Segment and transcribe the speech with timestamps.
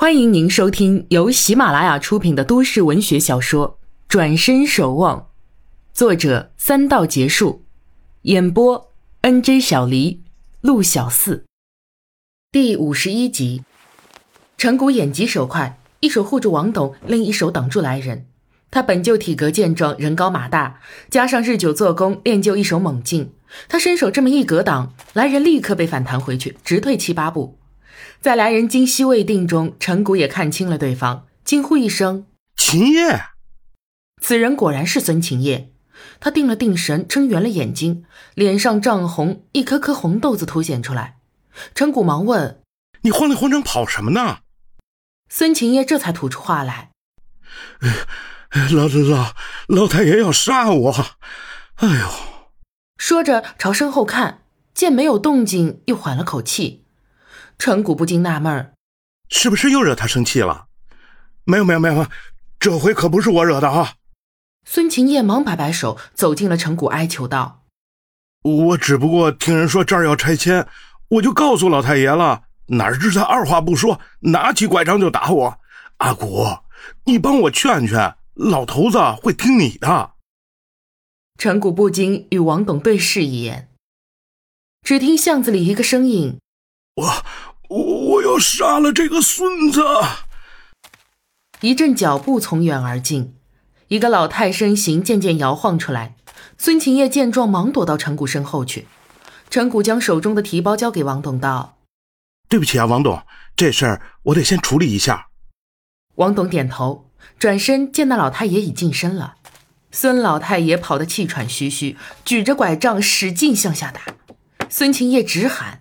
[0.00, 3.70] 欢迎您收听由喜马拉雅出品的都市文学小说
[4.06, 5.18] 《转身守望》，
[5.92, 7.64] 作者三道结束，
[8.22, 8.92] 演播
[9.22, 10.22] N J 小黎、
[10.60, 11.44] 陆小四，
[12.52, 13.64] 第五十一集。
[14.56, 18.28] 陈谷眼疾手快，一手护住王董，另一手挡住来人。
[18.70, 20.78] 他本就体格健壮，人高马大，
[21.10, 23.32] 加上日久做工，练就一手猛劲。
[23.68, 27.58] 他伸手这么一格挡，来人立刻被反弹回去，直退七八步。
[28.20, 33.22] 在来人惊息未定中，陈谷也看清了对方，惊呼一声：“秦叶！”
[34.20, 35.72] 此人果然是孙秦叶。
[36.20, 38.04] 他定了定神，睁圆了眼睛，
[38.34, 41.18] 脸上涨红，一颗颗红豆子凸显出来。
[41.74, 42.62] 陈谷忙问
[43.02, 44.38] ：“你慌里慌张跑什么呢？”
[45.28, 46.90] 孙秦叶这才吐出话来
[48.72, 49.34] ：“老老
[49.66, 50.94] 老太爷要杀我！”
[51.76, 52.08] 哎呦！
[52.96, 54.42] 说着朝身后看，
[54.74, 56.84] 见没有动静，又缓了口气。
[57.58, 58.72] 陈谷不禁纳闷儿
[59.28, 60.68] ：“是不是又惹他生气了
[61.44, 62.06] ？”“没有，没有，没有，
[62.60, 63.94] 这回可不是我惹的啊！”
[64.64, 67.64] 孙晴夜忙摆摆手，走进了陈谷，哀求道
[68.42, 70.68] ：“我只不过听人说这儿要拆迁，
[71.08, 72.44] 我就告诉老太爷了。
[72.66, 75.58] 哪知他二话不说，拿起拐杖就打我。
[75.96, 76.44] 阿谷，
[77.04, 80.12] 你帮我劝劝，老头子会听你的。”
[81.38, 83.70] 陈谷不禁与王董对视一眼，
[84.82, 86.38] 只听巷子里一个声音
[86.96, 87.24] ：“我
[87.68, 89.82] 我我要杀了这个孙子！”
[91.60, 93.34] 一阵脚步从远而近，
[93.88, 96.14] 一个老太身形渐渐摇晃出来。
[96.56, 98.86] 孙晴叶见状，忙躲到陈谷身后去。
[99.50, 101.78] 陈谷将手中的提包交给王董，道
[102.48, 103.22] ：“对不起啊，王董，
[103.56, 105.28] 这事儿我得先处理一下。”
[106.16, 109.36] 王董点头，转身见那老太爷已近身了。
[109.90, 114.02] 孙老太爷跑得气喘吁吁，举着拐杖使劲向下打。
[114.68, 115.80] 孙晴叶直喊：“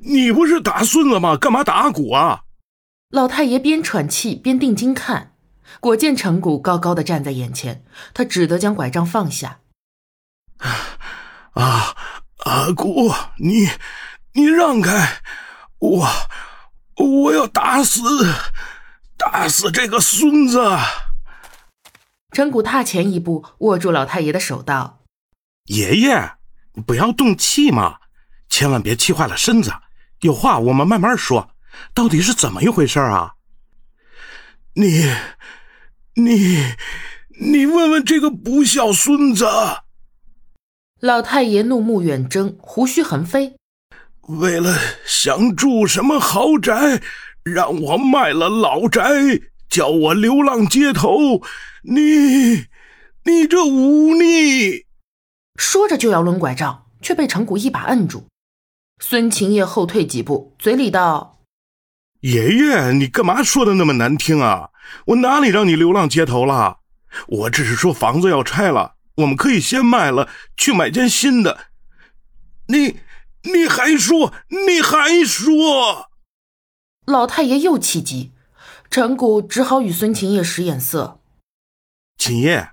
[0.00, 1.36] 你不是打孙子吗？
[1.36, 2.42] 干嘛打阿古啊？”
[3.10, 5.34] 老太爷边喘气边定睛看，
[5.80, 9.60] 果见陈谷高高的站在眼前，他只得将拐杖放下。
[11.52, 11.96] 啊，
[12.44, 13.68] 阿姑，你
[14.34, 15.20] 你让开，
[15.78, 16.08] 我
[16.96, 18.00] 我要打死
[19.16, 20.60] 打死这个孙子。
[22.32, 25.00] 陈谷踏前一步，握住老太爷的手，道
[25.66, 26.34] ：“爷爷，
[26.86, 27.99] 不要动气嘛，
[28.60, 29.72] 千万别气坏了身子。
[30.20, 31.52] 有话我们慢慢说，
[31.94, 33.36] 到底是怎么一回事啊？
[34.74, 35.10] 你、
[36.16, 36.74] 你、
[37.40, 39.46] 你问问这个不孝孙子！”
[41.00, 43.56] 老太爷怒目远睁，胡须横飞。
[44.28, 44.76] 为了
[45.06, 47.00] 想住什么豪宅，
[47.42, 49.02] 让我卖了老宅。
[49.70, 51.40] 叫我流浪街头，
[51.84, 52.66] 你，
[53.24, 54.84] 你这忤逆！
[55.56, 58.26] 说着就要抡拐杖，却被陈谷一把摁住。
[59.02, 61.40] 孙晴叶后退几步，嘴里道
[62.20, 64.70] ：“爷爷，你干嘛说的那么难听啊？
[65.06, 66.80] 我哪里让你流浪街头了？
[67.26, 71.68] 我只是说房子要拆了，我们可以先卖了，去买间新的。
[72.68, 72.98] 你，
[73.44, 76.10] 你还说，你还说！”
[77.06, 78.32] 老太爷又气急。
[78.90, 81.20] 陈谷只好与孙秦叶使眼色。
[82.18, 82.72] 秦叶，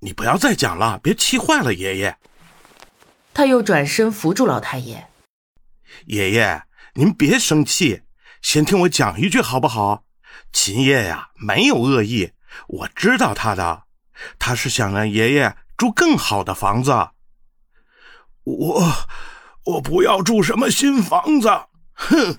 [0.00, 2.16] 你不要再讲了，别气坏了爷爷。
[3.32, 5.06] 他又转身扶住老太爷。
[6.06, 6.62] 爷爷，
[6.94, 8.02] 您别生气，
[8.42, 10.04] 先听我讲一句好不好？
[10.52, 12.32] 秦叶呀，没有恶意，
[12.68, 13.84] 我知道他的，
[14.38, 16.90] 他是想让爷爷住更好的房子。
[18.44, 18.92] 我，
[19.64, 21.48] 我不要住什么新房子。
[21.94, 22.36] 哼！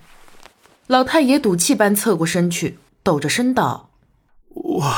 [0.88, 2.80] 老太爷赌气般侧过身去。
[3.04, 3.92] 抖着身道
[4.50, 4.94] ：“我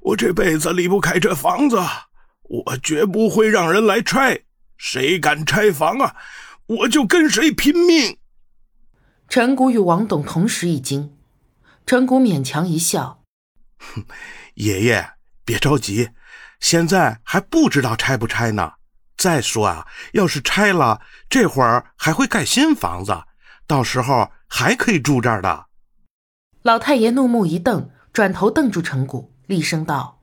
[0.00, 1.76] 我这辈子离不开这房子，
[2.44, 4.40] 我绝不会让人来拆。
[4.78, 6.16] 谁敢拆房啊，
[6.66, 8.18] 我就跟谁拼命。”
[9.28, 11.16] 陈谷与王董同时一惊，
[11.84, 13.22] 陈谷勉强一笑
[13.78, 14.04] ：“哼，
[14.54, 15.12] 爷爷
[15.44, 16.10] 别着急，
[16.60, 18.74] 现在还不知道拆不拆呢。
[19.16, 23.24] 再说啊，要是拆了，这会儿还会盖新房子，
[23.66, 25.66] 到时候还可以住这儿的。”
[26.62, 30.22] 老太爷怒目一瞪，转头瞪住陈谷，厉声道：“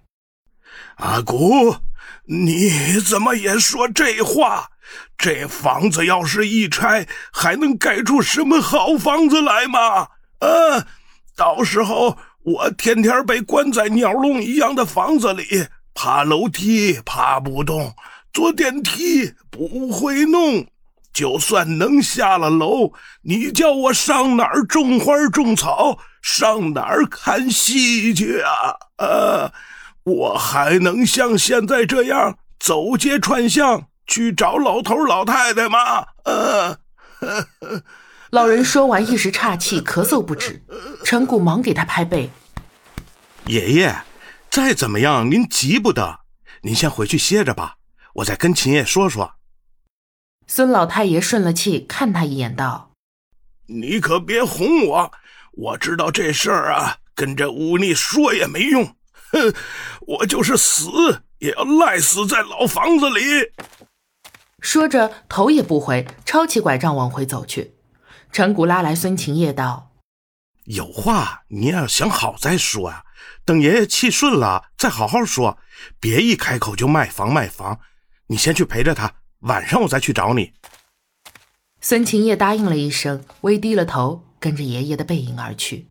[0.97, 1.77] 阿谷，
[2.25, 4.72] 你怎么也说这话？
[5.17, 10.07] 这房子要是一拆，还能盖出什么好房子来吗？
[10.39, 10.87] 啊，
[11.35, 17.93] 到时候我天天被关在鸟笼一样的房子里，爬楼梯爬不动，
[18.31, 20.67] 坐电梯不会弄。”
[21.13, 22.91] 就算能下了楼，
[23.21, 28.49] 你叫我上哪儿种花种草，上哪儿看戏去啊？
[28.97, 29.53] 呃，
[30.05, 36.05] 我还能像现在这样走街串巷去找老头老太太吗？
[36.25, 36.77] 呃，
[38.31, 40.63] 老人说完，一时岔气，咳嗽不止。
[41.03, 42.29] 陈谷忙给他拍背
[43.47, 44.03] ：“爷爷，
[44.49, 46.19] 再怎么样，您急不得，
[46.61, 47.75] 您先回去歇着吧，
[48.15, 49.35] 我再跟秦爷说说。”
[50.47, 52.91] 孙老太爷顺了气，看他一眼，道
[53.67, 55.11] ：“你可别哄我，
[55.53, 58.83] 我知道这事儿啊，跟这忤逆说也没用。
[59.31, 59.53] 哼，
[60.01, 63.21] 我就是死，也要赖死在老房子里。”
[64.63, 67.75] 说着，头也不回，抄起拐杖往回走去。
[68.31, 69.91] 陈谷拉来孙晴夜道
[70.65, 73.03] ：“有话你要想好再说呀，
[73.43, 75.57] 等爷爷气顺了再好好说，
[75.99, 77.81] 别一开口就卖房卖房。
[78.27, 80.53] 你先去陪着他。”晚上我再去找你。
[81.81, 85.89] 孙晴夜答应了一声，微低了头，跟着爷爷的背影而去。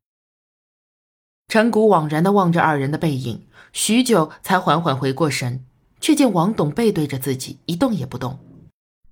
[1.49, 5.67] 陈谷惘然的望着二人的背影，许久才缓缓回过神，
[6.01, 8.39] 却见王董背对着自己，一动也不动。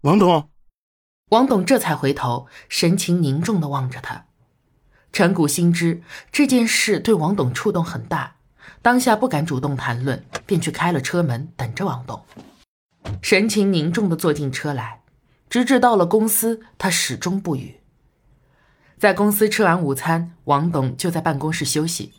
[0.03, 0.49] 王董，
[1.29, 4.25] 王董这才回头，神情凝重的望着他。
[5.13, 6.01] 陈谷心知
[6.33, 8.37] 这件事对王董触动很大，
[8.81, 12.25] 当下不敢主动谈论，便去开了车门，等着王董。
[13.21, 15.03] 神情凝重地坐进车来，
[15.51, 17.81] 直至到了公司，他始终不语。
[18.97, 22.15] 在公司吃完午餐，王董就在办公室休息。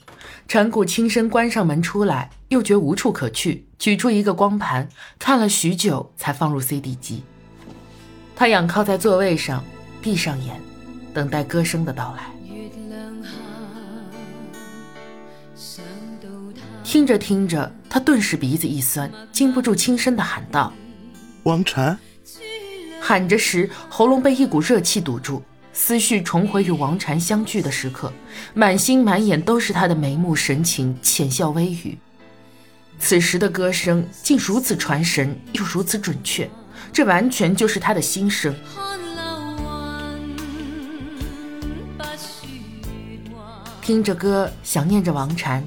[0.48, 4.88] 陈谷轻声关上门出来，又觉无处可去，取出一个光盘，
[5.18, 7.24] 看了许久，才放入 CD 机。
[8.42, 9.64] 他仰靠在座位上，
[10.02, 10.60] 闭上眼，
[11.14, 12.24] 等待歌声的到来。
[16.84, 20.74] 听着听着，他顿时鼻子一酸，禁不住轻声的喊道
[21.46, 21.96] ：“王禅！”
[23.00, 28.12] 喊着时，喉咙被一股热气堵住，思绪重回与王禅相聚的时刻，
[28.56, 31.96] 满心满眼都是他的眉目神情，浅笑微语。
[32.98, 36.50] 此时的歌声竟如此传神，又如此准确，
[36.94, 38.56] 这完全就是他的心声。
[43.82, 45.66] 听着歌，想念着王禅。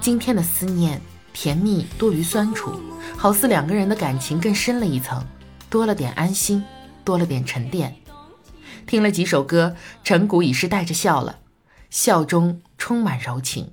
[0.00, 1.00] 今天的思念
[1.32, 2.78] 甜蜜多于酸楚，
[3.16, 5.24] 好似两个人的感情更深了一层，
[5.70, 6.62] 多了点安心，
[7.04, 7.96] 多了点沉淀。
[8.86, 11.38] 听了几首歌，陈谷已是带着笑了，
[11.88, 13.72] 笑中充满柔情。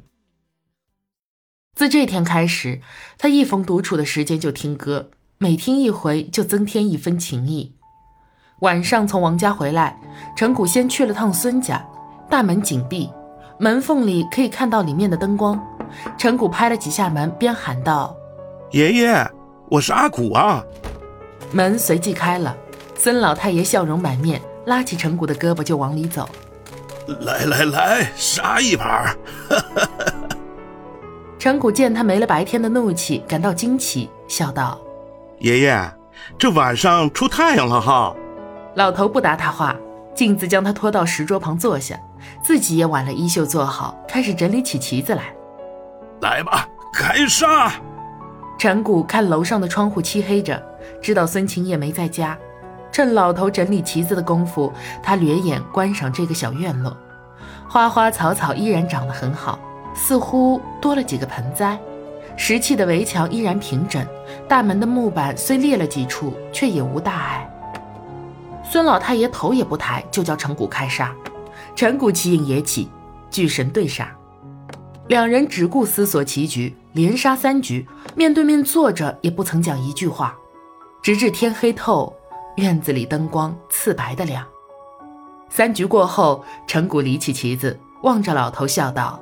[1.75, 2.81] 自这天开始，
[3.17, 5.11] 他一逢独处的时间就听歌，
[5.43, 7.73] 每听一回就增添一分情意。
[8.59, 9.99] 晚上从王家回来，
[10.35, 11.83] 陈谷先去了趟孙家，
[12.29, 13.09] 大门紧闭，
[13.57, 15.59] 门缝里可以看到里面的灯光。
[16.15, 18.15] 陈谷拍了几下门，边喊道
[18.69, 19.27] ：“爷爷，
[19.67, 20.63] 我是阿谷啊！”
[21.51, 22.55] 门随即开了，
[22.93, 26.29] 孙老太爷笑容满面，拉起陈谷的胳膊就往里走。
[27.21, 29.17] 来来来，杀一盘！
[31.39, 34.79] 陈谷见他没了白天的怒气，感到惊奇，笑道
[35.41, 35.91] ：“爷爷，
[36.37, 38.15] 这晚上出太阳了哈！”
[38.75, 39.75] 老头不答他话，
[40.13, 41.99] 径自将他拖到石桌旁坐下，
[42.43, 45.33] 自己也挽了衣袖坐好，开始整理起旗子来。
[46.21, 47.71] 来吧，开杀！
[48.59, 50.61] 陈谷看楼上的窗户漆黑着，
[51.01, 52.37] 知道孙晴也没在家。
[52.91, 54.71] 趁老头整理旗子的功夫，
[55.01, 56.95] 他掠眼观赏这个小院落，
[57.67, 59.57] 花花草草依然长得很好，
[59.95, 61.79] 似乎多了几个盆栽。
[62.43, 64.03] 石砌的围墙依然平整，
[64.47, 67.47] 大门的木板虽裂了几处，却也无大碍。
[68.63, 71.13] 孙老太爷头也不抬，就叫陈谷开杀。
[71.75, 72.89] 陈谷棋瘾也起，
[73.29, 74.11] 聚神对杀。
[75.07, 80.35] 两人只顾思索棋局，连杀三局，面对面坐着也不曾讲一句话，
[81.03, 82.11] 直至天黑透，
[82.55, 84.43] 院子里灯光刺白的亮。
[85.47, 89.21] 三局过后，陈谷离起棋子，望着老头笑道：“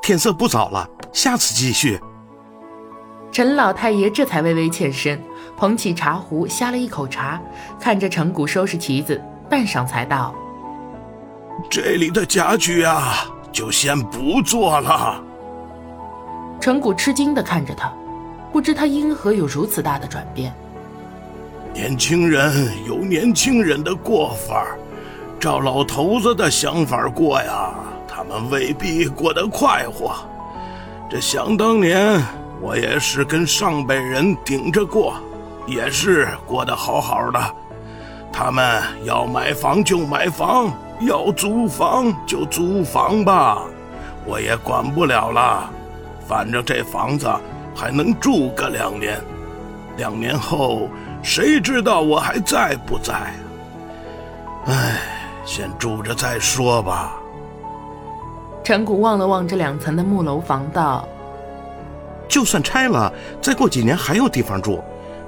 [0.00, 2.00] 天色不早了，下次继续。”
[3.32, 5.20] 陈老太爷这才微微欠身，
[5.56, 7.40] 捧起茶壶呷了一口茶，
[7.80, 10.34] 看着陈谷收拾旗子，半晌才道
[11.70, 15.20] ：“这里的家具啊。”就先不做了。
[16.60, 17.92] 陈谷吃惊地看着他，
[18.52, 20.54] 不知他因何有如此大的转变。
[21.74, 24.68] 年轻人有年轻人的过法，
[25.40, 27.74] 照老头子的想法过呀，
[28.06, 30.14] 他们未必过得快活。
[31.10, 32.22] 这想当年，
[32.60, 35.14] 我也是跟上辈人顶着过，
[35.66, 37.40] 也是过得好好的。
[38.32, 40.72] 他们要买房就买房。
[41.00, 43.62] 要租房就租房吧，
[44.26, 45.70] 我也管不了了。
[46.28, 47.26] 反正这房子
[47.74, 49.18] 还能住个两年，
[49.96, 50.90] 两年后
[51.22, 53.14] 谁知道我还在不在
[54.66, 55.00] 哎？
[55.46, 57.14] 先住着再说吧。
[58.62, 61.08] 陈谷望了望这两层的木楼房，道
[62.30, 64.82] ：“就算拆了，再过几年还有地方住。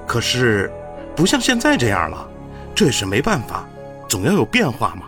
[0.07, 0.71] 可是，
[1.15, 2.27] 不像现在这样了，
[2.73, 3.65] 这也是没办法，
[4.07, 5.03] 总要有变化嘛。”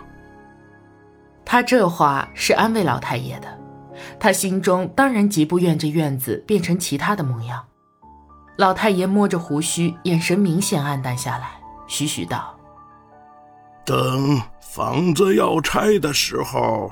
[1.44, 3.48] 他这话是安慰老太爷的，
[4.18, 7.64] 他心中当然极不愿这院子变成其他的模样。
[8.56, 11.50] 老太爷摸着胡须，眼神明显暗淡下来，
[11.86, 12.54] 徐徐道
[13.86, 16.90] ：“等房子要拆的时候，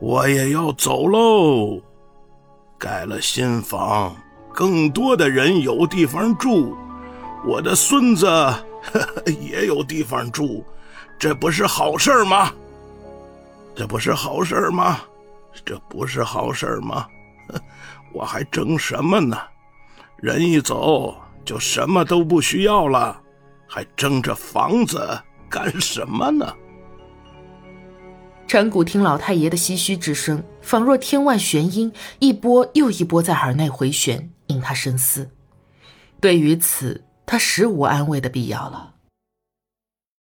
[0.00, 1.80] 我也要走喽。
[2.82, 4.12] 盖了新房，
[4.52, 6.76] 更多的人有地方住，
[7.46, 8.26] 我的孙子
[9.40, 10.64] 也有地方住，
[11.16, 12.52] 这不是好事吗？
[13.76, 14.98] 这不是好事吗？
[15.64, 17.06] 这不是好事吗？
[18.12, 19.38] 我还争什么呢？”
[20.18, 23.16] 人一走，就什么都不需要了，
[23.68, 25.00] 还争着房子
[25.48, 26.52] 干什么呢？
[28.52, 35.30] 陈谷听老太爷的唏嘘之声，仿若天外玄音，一波又一波在耳内回旋，引他深思。
[36.20, 38.91] 对于此，他实无安慰的必要了。